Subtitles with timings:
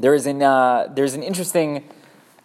[0.00, 1.84] there is an, uh, there's an interesting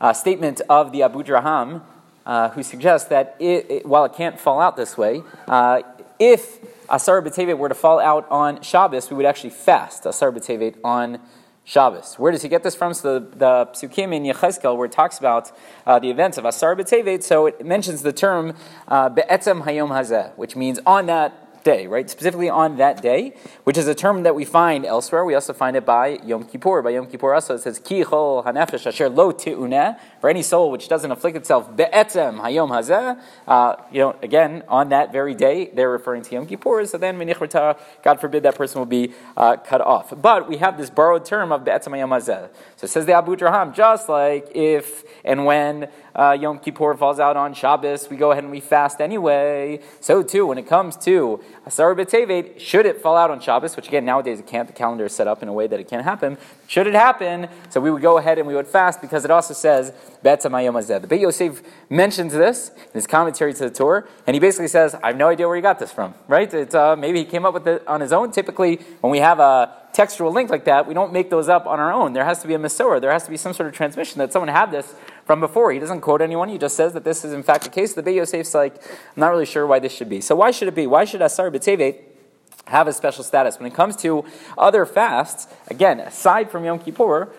[0.02, 1.82] uh, statement of the Abudraham
[2.26, 5.82] uh, who suggests that it, it, while it can't fall out this way, uh,
[6.20, 10.76] if Asar B'Tevet were to fall out on Shabbos, we would actually fast Asar B'Tevet
[10.84, 11.20] on
[11.64, 12.16] Shabbos.
[12.16, 12.94] Where does he get this from?
[12.94, 15.52] So the, the Psukim in Yechezkel, where it talks about
[15.86, 18.54] uh, the events of Asar B'Tevet, so it mentions the term
[18.88, 22.10] uh, Be'etzem Hayom Hazeh, which means on that day, right?
[22.10, 23.34] Specifically on that day,
[23.66, 25.26] which is a term that we find elsewhere.
[25.26, 26.82] We also find it by Yom Kippur.
[26.84, 30.72] By Yom Kippur also it says, Ki chol hanefesh asher lo ti'uneh, for any soul
[30.72, 33.20] which doesn't afflict itself, be'etzem hayom hazeh.
[33.48, 37.18] Uh, you know, again, on that very day, they're referring to Yom Kippur, so then,
[37.18, 40.14] God forbid, that person will be uh, cut off.
[40.22, 42.50] But we have this borrowed term of be'etzem hayom hazeh.
[42.76, 47.36] So it says the Abudraham, just like if and when uh, Yom Kippur falls out
[47.36, 49.80] on Shabbos, we go ahead and we fast anyway.
[50.00, 53.88] So too, when it comes to Asar B'Tevet, should it fall out on Shabbos, which
[53.88, 56.04] again, nowadays it can't, the calendar is set up in a way that it can't
[56.04, 56.38] happen.
[56.68, 59.54] Should it happen, so we would go ahead and we would fast because it also
[59.54, 59.94] says,
[60.26, 64.96] the Beit Yosef mentions this in his commentary to the Torah, and he basically says,
[64.96, 66.52] I have no idea where he got this from, right?
[66.52, 68.32] It's, uh, maybe he came up with it on his own.
[68.32, 71.80] Typically, when we have a textual link like that, we don't make those up on
[71.80, 72.14] our own.
[72.14, 73.00] There has to be a Masorah.
[73.00, 75.72] There has to be some sort of transmission that someone had this from before.
[75.72, 76.50] He doesn't quote anyone.
[76.50, 77.94] He just says that this is in fact the case.
[77.94, 80.22] The Beit Yosef's like, I'm not really sure why this should be.
[80.22, 80.88] So why should it be?
[80.88, 82.02] Why should Asar B'Tevet
[82.68, 83.60] have a special status.
[83.60, 84.26] When it comes to
[84.58, 87.30] other fasts, again, aside from Yom Kippur,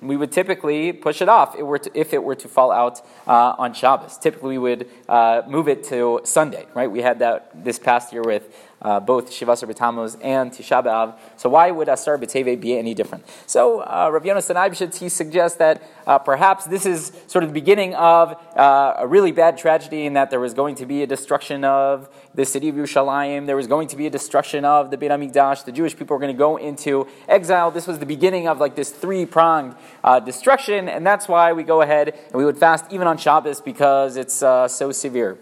[0.00, 1.54] we would typically push it off
[1.94, 4.16] if it were to, fall out uh, on Shabbos.
[4.18, 6.90] Typically, we would uh, move it to Sunday, right?
[6.90, 11.18] We had that this past year with uh, both Shivasar B'Tammuz and Tisha B'Av.
[11.36, 13.24] So why would Asar B'Tevet be any different?
[13.46, 17.54] So uh, Rav Yonasan Eibeshitz, he suggests that uh, perhaps this is sort of the
[17.54, 21.06] beginning of uh, a really bad tragedy in that there was going to be a
[21.06, 24.98] destruction of the city of Yerushalayim, there was going to be a destruction of the
[24.98, 27.70] Beit HaMikdash, the Jewish people were going to go into exile.
[27.70, 29.65] This was the beginning of like this three-pronged
[30.04, 33.60] uh, destruction, and that's why we go ahead and we would fast even on Shabbos
[33.60, 35.38] because it's uh, so severe.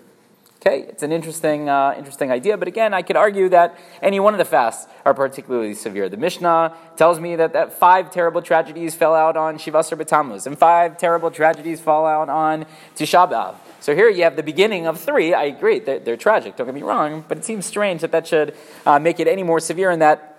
[0.66, 4.32] Okay, it's an interesting, uh, interesting idea, but again, I could argue that any one
[4.32, 6.08] of the fasts are particularly severe.
[6.08, 10.56] The Mishnah tells me that, that five terrible tragedies fell out on Shivasar B'Tammuz, and
[10.56, 12.64] five terrible tragedies fall out on
[12.96, 13.56] Tisha B'Av.
[13.80, 15.34] So here you have the beginning of three.
[15.34, 18.26] I agree, they're, they're tragic, don't get me wrong, but it seems strange that that
[18.26, 18.56] should
[18.86, 20.38] uh, make it any more severe and that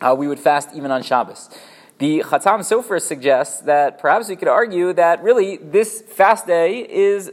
[0.00, 1.50] uh, we would fast even on Shabbos.
[2.00, 7.30] The Chatam Sofer suggests that perhaps we could argue that really this fast day is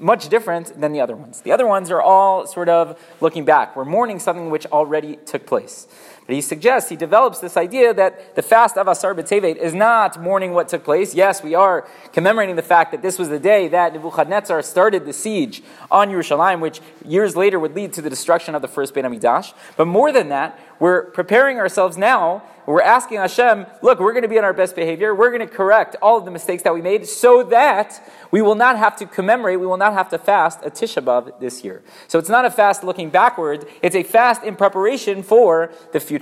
[0.00, 1.40] much different than the other ones.
[1.42, 3.76] The other ones are all sort of looking back.
[3.76, 5.86] We're mourning something which already took place.
[6.28, 10.20] But he suggests, he develops this idea that the fast of Asar B'Tevet is not
[10.20, 11.14] mourning what took place.
[11.14, 15.14] Yes, we are commemorating the fact that this was the day that Nebuchadnezzar started the
[15.14, 19.06] siege on Yerushalayim, which years later would lead to the destruction of the first Beit
[19.06, 19.54] HaMikdash.
[19.78, 22.42] But more than that, we're preparing ourselves now.
[22.66, 25.14] We're asking Hashem, look, we're going to be on our best behavior.
[25.14, 28.54] We're going to correct all of the mistakes that we made so that we will
[28.54, 31.82] not have to commemorate, we will not have to fast a Tisha B'Av this year.
[32.08, 36.17] So it's not a fast looking backward, it's a fast in preparation for the future.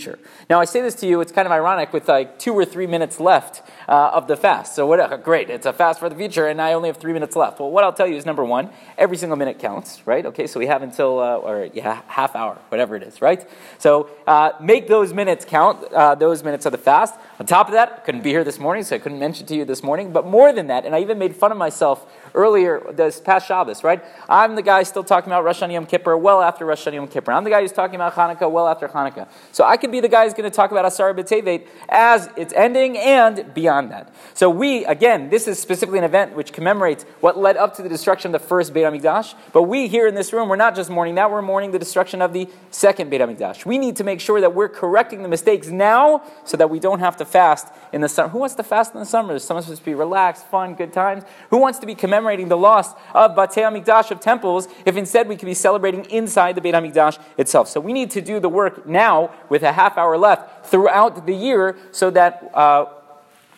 [0.49, 2.87] Now, I say this to you, it's kind of ironic with like two or three
[2.87, 4.75] minutes left uh, of the fast.
[4.75, 7.37] So, what, great, it's a fast for the future, and I only have three minutes
[7.37, 7.61] left.
[7.61, 10.25] Well, what I'll tell you is number one, every single minute counts, right?
[10.27, 13.49] Okay, so we have until, uh, or yeah, half hour, whatever it is, right?
[13.79, 17.15] So, uh, make those minutes count, uh, those minutes of the fast.
[17.39, 19.55] On top of that, I couldn't be here this morning, so I couldn't mention to
[19.55, 22.83] you this morning, but more than that, and I even made fun of myself earlier
[22.93, 24.03] this past Shabbos, right?
[24.29, 27.09] I'm the guy still talking about Rosh Hashanah Yom Kippur well after Rosh Hashanah Yom
[27.09, 27.33] Kippur.
[27.33, 29.29] I'm the guy who's talking about Hanukkah well after Hanukkah.
[29.53, 32.53] So I could be the guy who's going to talk about Asar B'Tevet as it's
[32.55, 34.13] ending and beyond that.
[34.35, 37.89] So we, again, this is specifically an event which commemorates what led up to the
[37.89, 39.37] destruction of the first Beit HaMikdash.
[39.53, 42.21] But we here in this room, we're not just mourning that, we're mourning the destruction
[42.21, 43.65] of the second Beit HaMikdash.
[43.65, 46.99] We need to make sure that we're correcting the mistakes now so that we don't
[46.99, 48.31] have to fast in the summer.
[48.31, 49.39] Who wants to fast in the summer?
[49.39, 51.23] Someone's supposed to be relaxed, fun, good times.
[51.51, 55.37] Who wants to be commemorating the loss of Batei HaMikdash, of temples, if instead we
[55.37, 57.69] could be celebrating inside the Beit HaMikdash itself?
[57.69, 61.35] So we need to do the work now with a half hour left throughout the
[61.35, 62.87] year so that uh,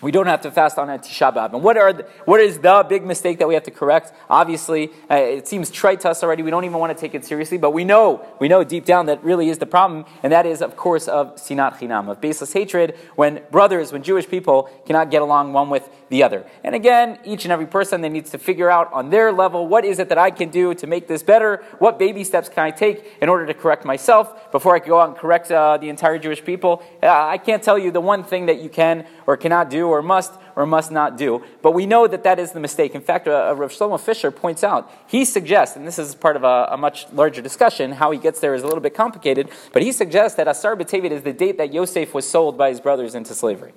[0.00, 1.54] we don't have to fast on Tisha B'Av.
[1.54, 4.12] And what, are the, what is the big mistake that we have to correct?
[4.30, 6.42] Obviously, uh, it seems trite to us already.
[6.42, 9.06] We don't even want to take it seriously, but we know, we know deep down
[9.06, 12.53] that really is the problem, and that is, of course, of sinat chinam, of baseless
[12.53, 16.47] hatred, when brothers, when Jewish people cannot get along one with the other.
[16.65, 19.84] And again, each and every person then needs to figure out on their level, what
[19.84, 21.65] is it that I can do to make this better?
[21.78, 25.01] What baby steps can I take in order to correct myself before I can go
[25.01, 26.83] out and correct uh, the entire Jewish people?
[27.03, 30.03] Uh, I can't tell you the one thing that you can or cannot do or
[30.03, 31.45] must or must not do.
[31.63, 32.95] But we know that that is the mistake.
[32.95, 36.45] In fact, uh, Rav Shlomo Fisher points out, he suggests, and this is part of
[36.45, 39.83] a, a, much larger discussion, how he gets there is a little bit complicated, but
[39.83, 43.15] he suggests that Asar B'Tevet is the date that Yosef was sold by his brothers
[43.15, 43.73] into slavery.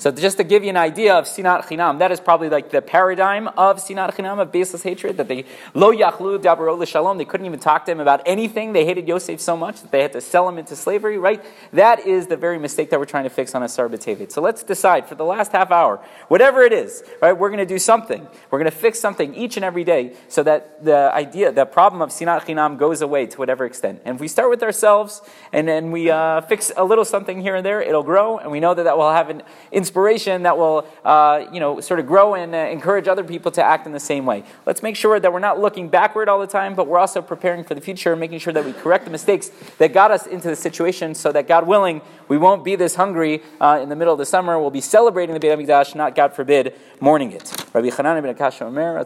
[0.00, 2.80] So just to give you an idea of sinat chinam, that is probably like the
[2.80, 5.44] paradigm of sinat chinam, of baseless hatred, that they,
[5.74, 8.72] lo yachlu dabaro shalom, they couldn't even talk to him about anything.
[8.72, 11.44] They hated Yosef so much that they had to sell him into slavery, right?
[11.74, 14.32] That is the very mistake that we're trying to fix on Asar B'Tevet.
[14.32, 17.66] So let's decide for the last half hour, whatever it is, right, we're going to
[17.66, 18.26] do something.
[18.50, 22.00] We're going to fix something each and every day so that the idea, the problem
[22.00, 24.00] of sinat chinam goes away to whatever extent.
[24.06, 25.20] And if we start with ourselves
[25.52, 28.60] and then we uh, fix a little something here and there, it'll grow, and we
[28.60, 29.42] know that that will have an
[29.90, 33.62] inspiration that will, uh, you know, sort of grow and uh, encourage other people to
[33.62, 34.44] act in the same way.
[34.64, 37.64] Let's make sure that we're not looking backward all the time, but we're also preparing
[37.64, 40.54] for the future, making sure that we correct the mistakes that got us into the
[40.54, 44.18] situation, so that God willing, we won't be this hungry uh, in the middle of
[44.18, 44.60] the summer.
[44.60, 47.52] We'll be celebrating the Beit Hamikdash, not God forbid, mourning it.
[47.74, 48.96] Rabbi Chananya ben Akashya Omer,